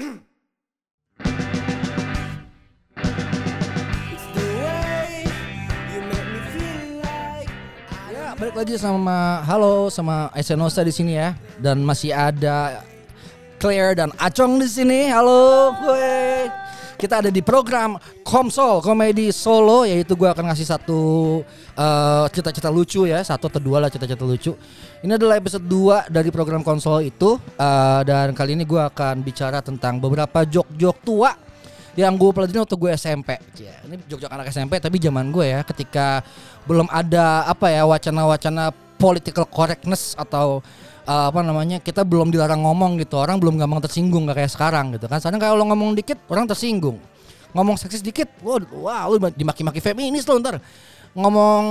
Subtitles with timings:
[0.00, 0.08] Ya,
[8.40, 12.80] balik lagi sama halo sama Esenosa di sini ya dan masih ada
[13.60, 15.12] Claire dan Acong di sini.
[15.12, 16.29] Halo, gue.
[17.00, 21.00] Kita ada di program Komsol Komedi Solo yaitu gue akan ngasih satu
[21.72, 24.52] eh, cerita-cerita lucu ya, satu atau dua lah cerita-cerita lucu.
[25.00, 29.64] Ini adalah episode 2 dari program konsol itu eh, dan kali ini gue akan bicara
[29.64, 31.32] tentang beberapa jok-jok tua
[31.96, 33.28] yang gue pelajarin waktu gue SMP.
[33.56, 36.20] Ya, ini jok-jok anak SMP tapi zaman gue ya ketika
[36.68, 40.60] belum ada apa ya wacana-wacana political correctness atau
[41.08, 43.16] uh, apa namanya kita belum dilarang ngomong gitu.
[43.16, 45.18] Orang belum gampang tersinggung gak kayak sekarang gitu kan.
[45.18, 47.00] Sekarang kalau ngomong dikit orang tersinggung.
[47.50, 50.62] Ngomong seksis dikit wah wah lu dimaki-maki feminis lo ntar.
[51.10, 51.64] Ngomong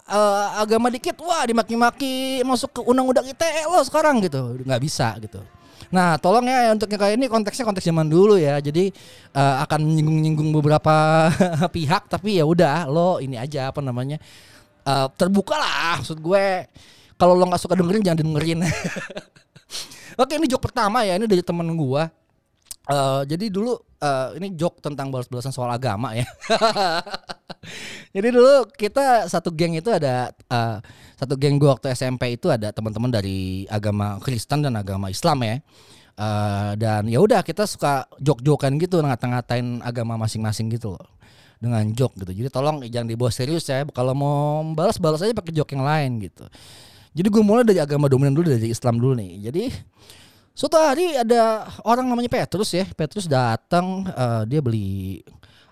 [0.00, 4.56] uh, agama dikit wah dimaki-maki masuk ke undang-undang ITE lo sekarang gitu.
[4.64, 5.44] Nggak bisa gitu.
[5.88, 8.60] Nah, tolong ya untuk kayak ini konteksnya konteks zaman dulu ya.
[8.60, 8.92] Jadi
[9.32, 11.28] uh, akan menyinggung-nyinggung beberapa
[11.76, 14.20] pihak tapi ya udah lo ini aja apa namanya?
[14.88, 16.64] Uh, terbuka lah maksud gue.
[17.18, 18.58] Kalau lo nggak suka dengerin jangan dengerin.
[20.22, 21.18] Oke, ini jok pertama ya.
[21.18, 22.02] Ini dari temen gue.
[22.88, 26.24] Uh, jadi dulu uh, ini jok tentang balas-balasan soal agama ya.
[28.16, 30.80] jadi dulu kita satu geng itu ada uh,
[31.20, 35.56] satu geng gue waktu SMP itu ada teman-teman dari agama Kristen dan agama Islam ya.
[36.18, 41.06] Uh, dan ya udah kita suka jok-jokan gitu ngata-ngatain agama masing-masing gitu loh
[41.58, 42.32] dengan jok gitu.
[42.42, 43.82] Jadi tolong jangan dibawa serius ya.
[43.90, 46.46] Kalau mau balas balas aja pakai jok yang lain gitu.
[47.12, 49.50] Jadi gue mulai dari agama dominan dulu dari Islam dulu nih.
[49.50, 49.64] Jadi
[50.54, 52.86] suatu hari ada orang namanya Petrus ya.
[52.94, 55.22] Petrus datang uh, dia beli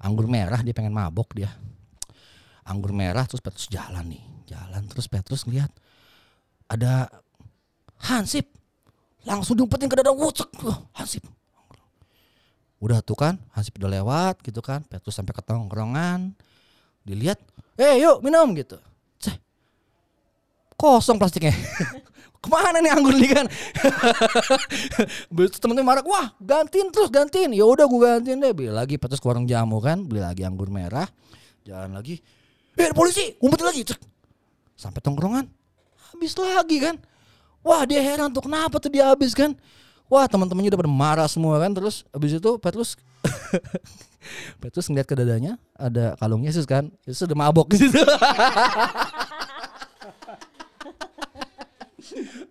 [0.00, 1.52] anggur merah dia pengen mabok dia.
[2.64, 4.24] Anggur merah terus Petrus jalan nih.
[4.48, 5.68] Jalan terus Petrus ngeliat
[6.68, 7.12] ada
[8.04, 8.48] Hansip
[9.24, 10.48] langsung diumpetin ke dada wucek
[10.92, 11.24] Hansip
[12.84, 16.36] udah tuh kan Hansip udah lewat gitu kan Petrus sampai ke tongkrongan.
[17.00, 17.40] Dilihat
[17.80, 18.76] eh yuk minum gitu.
[19.16, 19.36] Ceh,
[20.76, 21.56] kosong plastiknya.
[22.44, 23.46] Ke mana nih anggur nih kan?
[25.64, 27.56] Temen-temen marah wah gantiin terus gantiin.
[27.56, 28.52] Ya udah gue gantiin deh.
[28.52, 31.08] Beli lagi Petrus ke warung jamu kan beli lagi anggur merah.
[31.64, 32.20] Jalan lagi.
[32.76, 33.80] Eh polisi umpetin lagi.
[33.88, 34.00] Cek.
[34.76, 35.48] sampai tongkrongan.
[36.12, 37.00] Habis lagi kan?
[37.64, 39.56] Wah dia heran tuh kenapa tuh dia habis kan
[40.14, 42.94] Wah teman-temannya udah pada marah semua kan Terus abis itu Petrus
[44.62, 47.74] Petrus ngeliat ke dadanya Ada kalung Yesus kan Yesus udah mabok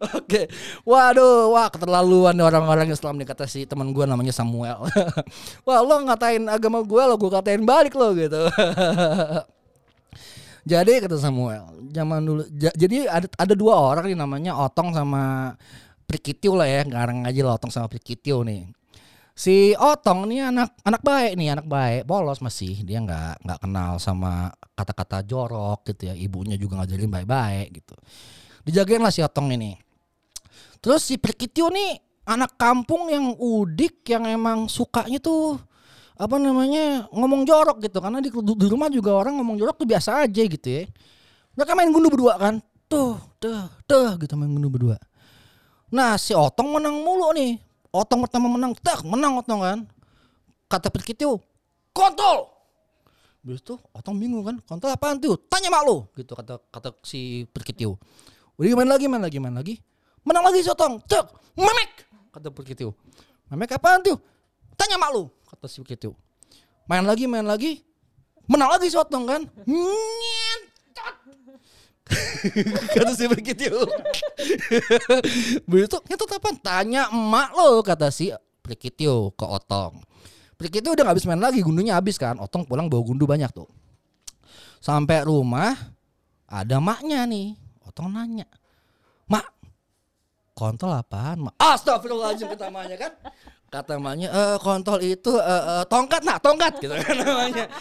[0.04, 0.52] Oke,
[0.84, 4.84] waduh, wah keterlaluan orang-orang Islam nih kata si teman gue namanya Samuel.
[5.66, 8.50] wah lo ngatain agama gue lo gue katain balik lo gitu.
[10.68, 11.64] jadi kata Samuel,
[11.94, 15.56] zaman dulu, ja- jadi ada ada dua orang nih namanya Otong sama
[16.14, 18.70] Prikitiu lah ya, ngarang aja lah Otong sama Prikitiu nih.
[19.34, 22.86] Si Otong nih anak anak baik nih, anak baik, polos masih.
[22.86, 26.14] Dia nggak nggak kenal sama kata-kata jorok gitu ya.
[26.14, 27.98] Ibunya juga ngajarin baik-baik gitu.
[28.62, 29.74] Dijagain lah si Otong ini.
[30.86, 31.98] Terus si Prikitiu nih
[32.30, 35.58] anak kampung yang udik yang emang sukanya tuh
[36.14, 40.30] apa namanya ngomong jorok gitu karena di, di rumah juga orang ngomong jorok tuh biasa
[40.30, 40.86] aja gitu ya.
[41.58, 42.62] Mereka main gundu berdua kan.
[42.86, 45.02] Tuh, tuh, tuh gitu main gundu berdua.
[45.94, 47.62] Nah si Otong menang mulu nih.
[47.94, 49.80] Otong pertama menang, tak menang Otong kan.
[50.66, 51.38] Kata Perkitiu,
[51.94, 52.50] kontol.
[53.46, 55.38] Habis itu Otong bingung kan, kontol apaan tuh?
[55.46, 57.94] Tanya mak lu, gitu kata kata si Perkitiu.
[58.58, 59.78] Udah main lagi, main lagi, main lagi.
[60.26, 62.10] Menang lagi si Otong, cek, memek.
[62.34, 62.90] Kata Perkitiu.
[63.54, 64.18] Memek apaan tuh?
[64.74, 66.18] Tanya mak lu, kata si Perkitiu.
[66.90, 67.86] Main lagi, main lagi.
[68.50, 69.46] Menang lagi si Otong kan.
[69.70, 71.16] Nyentot
[72.94, 73.72] kata si begitu
[75.64, 76.50] begitu itu apa?
[76.60, 80.04] Tanya emak lo kata si Prikitio ke Otong.
[80.60, 82.40] Prikitio udah gak habis main lagi gundunya habis kan.
[82.40, 83.68] Otong pulang bawa gundu banyak tuh.
[84.84, 85.76] Sampai rumah
[86.48, 87.56] ada maknya nih.
[87.88, 88.48] Otong nanya
[89.28, 89.48] mak
[90.56, 91.56] kontol apaan mak?
[91.60, 93.12] Astagfirullahaladzim kata maknya kan
[93.74, 96.78] kata maknya e, kontol itu e, e, tongkat nak tongkat.
[96.78, 97.66] Gitu kan namanya.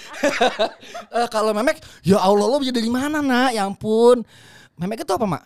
[1.13, 3.53] Eh, kalau memek ya Allah lo bisa dari mana nak?
[3.53, 4.25] Ya ampun.
[4.81, 5.45] Memek itu apa mak?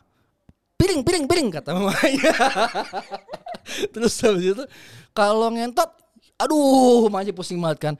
[0.78, 2.37] Piring piring piring kata mamanya
[3.96, 4.64] terus habis itu
[5.16, 5.88] kalau ngentot
[6.37, 7.94] aduh mamanya pusing banget kan.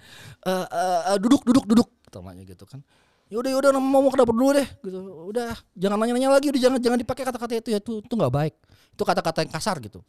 [0.46, 2.78] Eh, eh, eh, duduk duduk duduk kata mamanya gitu kan.
[3.26, 4.99] Yaudah yaudah mau mau ke dapur dulu deh gitu.
[5.34, 8.54] Udah jangan nanya-nanya lagi udah jangan jangan dipakai kata-kata itu ya itu itu nggak baik.
[8.94, 10.04] Itu kata-kata yang kasar gitu.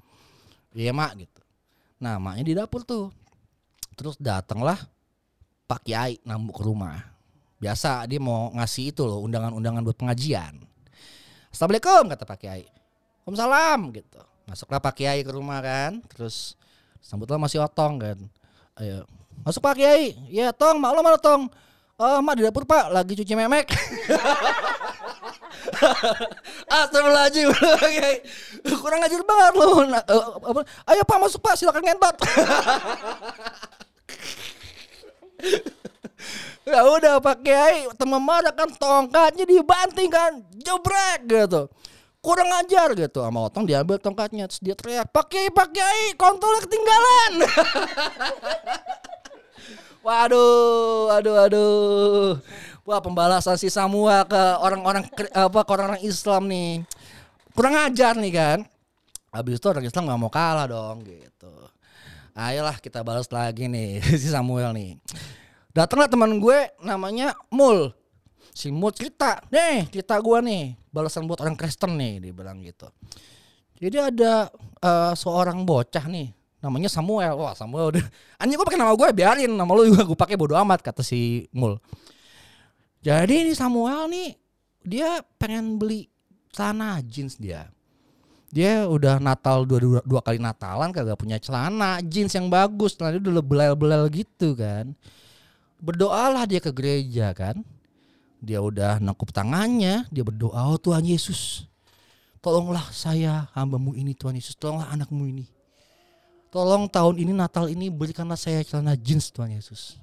[0.77, 1.36] Iya mak gitu
[1.97, 3.09] nah maknya di dapur tuh
[3.97, 4.77] terus datanglah
[5.67, 7.01] Pak Kiai nambuk ke rumah
[7.57, 10.61] biasa dia mau ngasih itu loh undangan-undangan buat pengajian
[11.49, 12.63] Assalamualaikum kata Pak Kiai
[13.25, 16.57] Waalaikumsalam gitu masuklah Pak Kiai ke rumah kan terus
[17.07, 18.17] Sambutlah masih otong kan.
[18.75, 19.07] Ayo.
[19.47, 20.11] Masuk Pak Kiai.
[20.27, 21.47] Ya, Tong, maklum mana Tong?
[21.97, 23.71] Oh, mak di dapur Pak, lagi cuci memek.
[26.67, 27.47] Astagfirullahaladzim.
[28.83, 29.87] Kurang ajar banget lu.
[29.87, 31.55] Nah, uh, Ayo pak masuk pak.
[31.55, 32.15] Silakan ngentot.
[36.67, 37.87] Ya udah Pak Kiai.
[37.95, 40.43] Teman marah kan tongkatnya dibanting kan.
[40.59, 41.71] Jebrek gitu.
[42.19, 43.23] Kurang ajar gitu.
[43.23, 44.51] Sama otong diambil tongkatnya.
[44.51, 47.31] Terus dia teriak Pak Kiai Pak Kiai kontolnya ketinggalan.
[50.05, 52.35] waduh, aduh, aduh.
[52.87, 55.03] Wah pembalasan si Samuel ke orang-orang
[55.35, 56.87] apa ke orang-orang Islam nih.
[57.51, 58.63] Kurang ajar nih kan.
[59.27, 61.51] Habis itu orang Islam nggak mau kalah dong gitu.
[62.31, 64.95] Ayolah kita balas lagi nih si Samuel nih.
[65.75, 67.91] Datanglah teman gue namanya Mul.
[68.55, 72.87] Si Mul cerita, nih cerita gue nih, balasan buat orang Kristen nih, dia bilang gitu.
[73.83, 74.47] Jadi ada
[74.79, 76.31] uh, seorang bocah nih,
[76.63, 77.35] namanya Samuel.
[77.35, 78.05] Wah Samuel udah,
[78.39, 81.51] anjing gue pakai nama gue, biarin nama lu juga gue pakai bodo amat kata si
[81.51, 81.75] Mul.
[83.07, 84.35] Jadi ini Samuel nih,
[84.83, 86.11] dia pengen beli
[86.51, 87.71] celana jeans dia.
[88.51, 93.15] Dia udah Natal dua, dua, dua kali Natalan kagak punya celana jeans yang bagus, celana
[93.15, 94.91] udah belal-belal gitu kan.
[95.79, 97.63] Berdoalah dia ke gereja kan.
[98.43, 101.65] Dia udah nangkup tangannya dia berdoa oh Tuhan Yesus
[102.37, 105.47] tolonglah saya hambamu ini Tuhan Yesus tolonglah anakmu ini.
[106.51, 109.95] Tolong tahun ini Natal ini berikanlah saya celana jeans Tuhan Yesus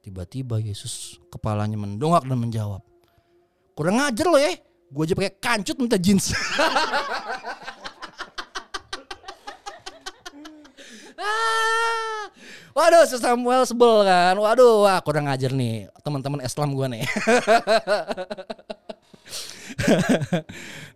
[0.00, 2.80] tiba-tiba Yesus kepalanya mendongak dan menjawab
[3.76, 4.56] kurang ajar loh ya
[4.90, 6.32] gue aja pakai kancut minta jeans
[12.70, 14.38] Waduh, si Samuel sebel kan.
[14.38, 17.04] Waduh, wah kurang ngajar nih teman-teman Islam gue nih.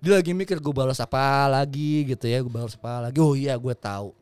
[0.03, 3.19] Dia lagi mikir gue balas apa lagi gitu ya, gue balas apa lagi.
[3.19, 4.15] Oh iya, gue tahu.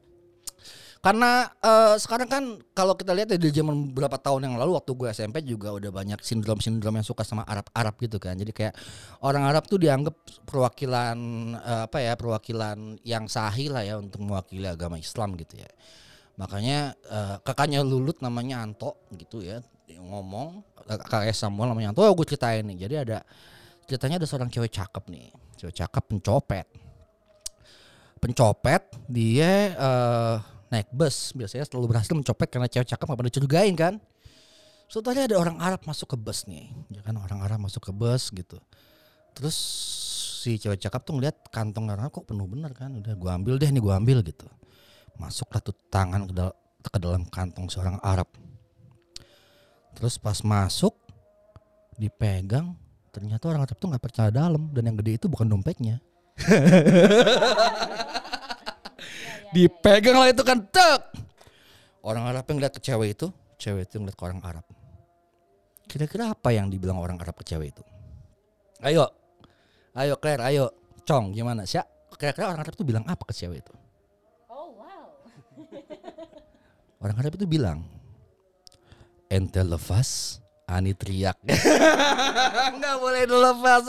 [1.02, 2.44] Karena uh, sekarang kan
[2.78, 5.90] kalau kita lihat ya di zaman beberapa tahun yang lalu waktu gue SMP juga udah
[5.90, 8.38] banyak sindrom-sindrom yang suka sama Arab-Arab gitu kan.
[8.38, 8.78] Jadi kayak
[9.26, 10.14] orang Arab tuh dianggap
[10.46, 11.18] perwakilan
[11.58, 15.70] uh, apa ya, perwakilan yang sahih lah ya untuk mewakili agama Islam gitu ya.
[16.38, 19.58] Makanya uh, kakaknya Lulut namanya Anto gitu ya
[19.92, 22.86] ngomong kakak Samuel namanya Anto oh, gue ceritain nih.
[22.86, 23.18] Jadi ada
[23.90, 26.66] ceritanya ada seorang cewek cakep nih cewek cakep pencopet.
[28.22, 33.74] Pencopet dia uh, naik bus biasanya selalu berhasil mencopet karena cewek cakep gak pada curigain
[33.76, 33.94] kan?
[34.88, 37.20] Setelah ada orang Arab masuk ke bus nih ya kan?
[37.20, 38.56] Orang Arab masuk ke bus gitu.
[39.36, 39.56] Terus
[40.40, 42.96] si cewek cakep tuh ngeliat kantong orang kok penuh bener kan?
[42.96, 44.48] Udah gue ambil deh nih gue ambil gitu.
[45.20, 48.32] Masuklah tuh tangan ke, dal ke dalam kantong seorang Arab.
[49.92, 50.96] Terus pas masuk
[52.00, 52.72] dipegang
[53.12, 54.72] ternyata orang Arab tuh nggak percaya dalam.
[54.72, 56.00] Dan yang gede itu bukan dompetnya
[59.52, 61.00] dipegang lah itu kan tek.
[62.02, 63.30] Orang Arab yang ngeliat ke cewek itu
[63.62, 64.66] cewek itu ngeliat ke orang Arab.
[65.86, 67.82] Kira-kira apa yang dibilang orang Arab ke cewek itu?
[68.82, 69.06] Ayo.
[69.94, 70.74] Ayo Claire ayo.
[71.06, 71.62] Cong gimana?
[71.62, 71.82] Sih
[72.18, 73.74] kira-kira orang Arab itu bilang apa ke cewek itu?
[77.02, 77.82] Orang Arab itu bilang,
[79.26, 80.41] ente lepas,
[80.72, 81.36] Ani teriak.
[82.72, 83.84] Enggak boleh dilepas.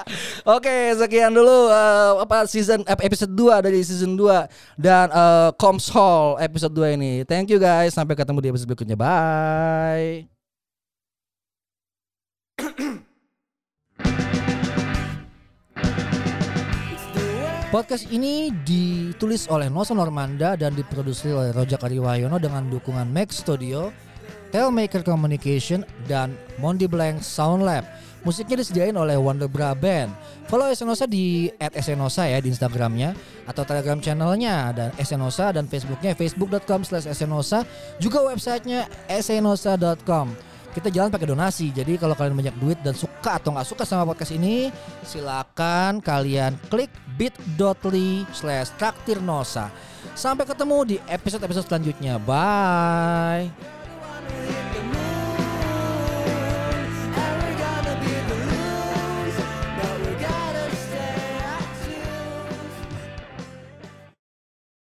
[0.54, 6.38] Oke, sekian dulu uh, apa season episode 2 dari season 2 dan uh, Coms Hall
[6.38, 7.26] episode 2 ini.
[7.26, 7.98] Thank you guys.
[7.98, 8.94] Sampai ketemu di episode berikutnya.
[8.94, 10.30] Bye.
[17.68, 23.92] Podcast ini ditulis oleh Nosa Normanda dan diproduksi oleh Rojak Ariwayono dengan dukungan Max Studio,
[24.48, 27.84] Telmaker Communication, dan Mondi Blank Sound Lab.
[28.26, 30.10] Musiknya disediain oleh Wonder Bra Band.
[30.50, 33.14] Follow Esenosa di @esenosa ya di Instagramnya
[33.46, 37.62] atau Telegram channelnya dan Esenosa dan Facebooknya facebook.com slash esenosa
[38.02, 40.34] juga websitenya esenosa.com
[40.78, 41.74] kita jalan pakai donasi.
[41.74, 44.70] Jadi kalau kalian banyak duit dan suka atau nggak suka sama podcast ini,
[45.02, 49.74] silakan kalian klik bit.ly slash traktirnosa.
[50.14, 52.22] Sampai ketemu di episode-episode selanjutnya.
[52.22, 53.77] Bye.